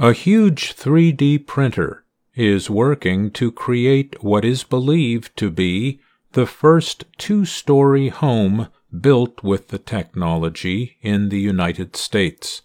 [0.00, 2.04] A huge 3D printer
[2.36, 5.98] is working to create what is believed to be
[6.34, 8.68] the first two story home
[9.00, 12.62] built with the technology in the United States.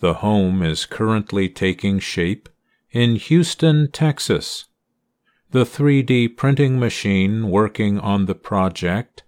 [0.00, 2.48] The home is currently taking shape
[2.90, 4.64] in Houston, Texas.
[5.52, 9.22] The 3D printing machine working on the project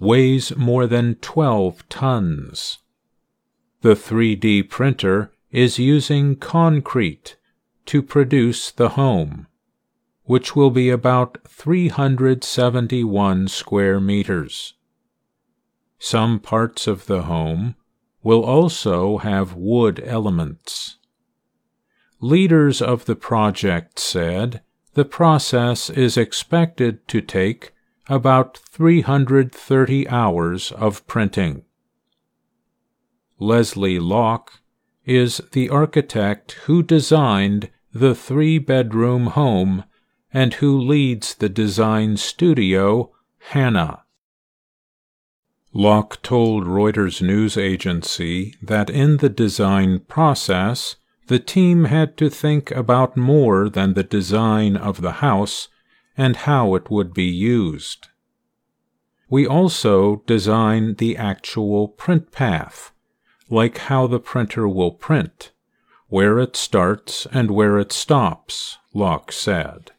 [0.00, 2.78] weighs more than 12 tons.
[3.82, 7.38] The 3D printer is using concrete
[7.86, 9.46] to produce the home,
[10.24, 14.74] which will be about 371 square meters.
[15.98, 17.74] Some parts of the home
[18.22, 20.98] will also have wood elements.
[22.20, 24.60] Leaders of the project said
[24.92, 27.72] the process is expected to take
[28.10, 31.64] about 330 hours of printing.
[33.38, 34.60] Leslie Lok
[35.06, 39.84] is the architect who designed the three bedroom home
[40.32, 44.02] and who leads the design studio Hannah.
[45.72, 52.70] Lok told Reuters news agency that in the design process, the team had to think
[52.70, 55.68] about more than the design of the house
[56.16, 58.08] and how it would be used.
[59.28, 62.92] We also design the actual print path,
[63.48, 65.52] like how the printer will print,
[66.08, 69.92] where it starts and where it stops, Lok said.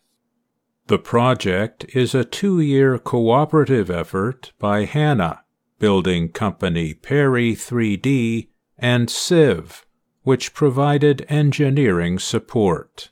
[0.88, 5.44] The project is a two year cooperative effort by Hannah,
[5.80, 9.86] building company PERI 3D, and CIVE,
[10.24, 13.10] which provided engineering support.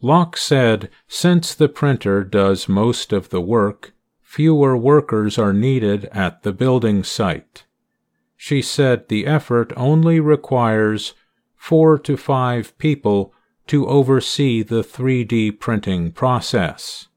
[0.00, 6.44] Lok said since the printer does most of the work, fewer workers are needed at
[6.44, 7.64] the building site.
[8.40, 11.12] She said the effort only requires
[11.56, 13.34] four to five people
[13.66, 17.08] to oversee the 3D printing process.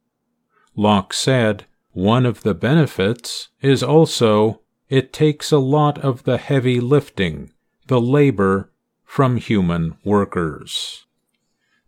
[0.76, 6.82] Lok said one of the benefits is also it takes a lot of the heavy
[6.82, 7.54] lifting,
[7.88, 8.72] the labor,
[9.06, 11.06] from human workers.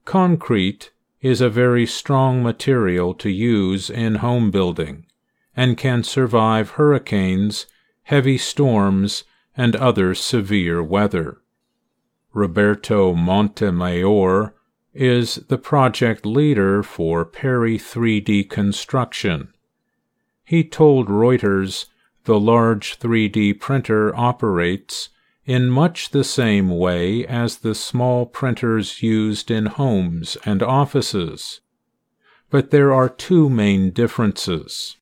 [0.06, 0.92] Concrete
[1.22, 5.06] is a very strong material to use in home building
[5.56, 7.66] and can survive hurricanes,
[8.04, 9.24] heavy storms,
[9.56, 11.38] and other severe weather.
[12.34, 14.56] Roberto Montemayor
[14.94, 19.54] is the project leader for PERI 3D Construction.
[20.44, 21.86] He told Reuters
[22.26, 25.10] the large 3D printer operates
[25.46, 31.60] in much the same way as the small printers used in homes and offices.
[32.50, 34.98] But there are two main differences.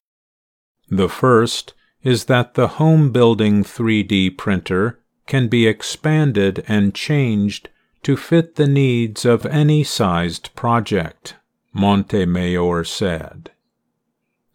[0.90, 1.74] The first
[2.04, 7.70] is that the home building 3D printer can be expanded and changed
[8.04, 11.36] to fit the needs of any sized project,
[11.74, 13.52] Montemayor said.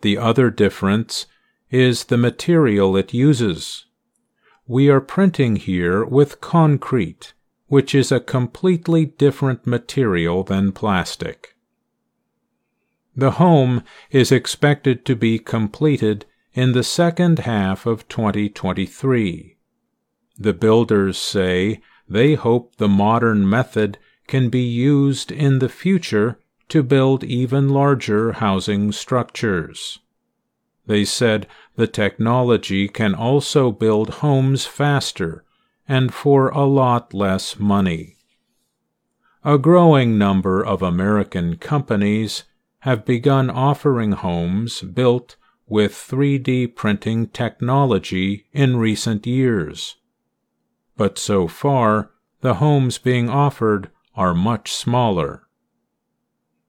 [0.01, 1.27] The other difference
[1.71, 3.87] is the material it uses
[4.69, 7.35] we are printing here with concrete,
[7.69, 11.55] which is a completely different material than plastic.
[13.15, 19.59] The home is expected to be completed in the second half of 2023.
[20.39, 26.39] The builders say they hope the modern method can be used in the future
[26.71, 29.99] to build even larger housing structures.
[30.87, 31.47] They said
[31.77, 35.45] the technology can also build homes faster
[35.87, 38.17] and for a lot less money.
[39.45, 42.45] A growing number of American companies
[42.81, 45.37] have begun offering homes built
[45.69, 49.97] with 3D printing technology in recent years.
[50.97, 52.11] But so far,
[52.41, 55.43] the homes being offered are much smaller.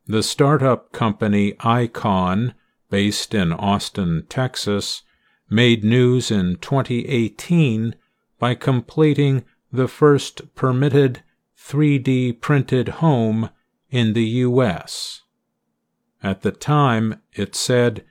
[0.05, 2.55] The startup company Icon
[2.89, 5.03] based in Austin, Texas,
[5.49, 7.95] made news in 2018
[8.39, 11.23] by completing the first permitted
[11.57, 13.49] 3D printed home
[13.89, 15.21] in the U.S.
[16.23, 18.05] At the time, it said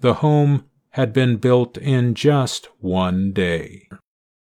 [0.00, 3.88] the home had been built in just one day.